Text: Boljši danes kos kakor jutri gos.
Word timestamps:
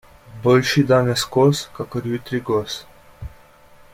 Boljši 0.45 0.83
danes 0.91 1.25
kos 1.35 1.61
kakor 1.77 2.09
jutri 2.13 2.43
gos. 2.51 2.79